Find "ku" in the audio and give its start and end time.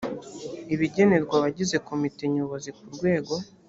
2.77-2.83